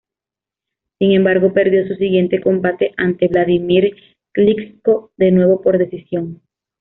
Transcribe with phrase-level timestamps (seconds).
[0.97, 3.95] Sin embargo, perdió su siguiente combate ante Wladimir
[4.33, 6.41] Klitschko, de nuevo por decisión.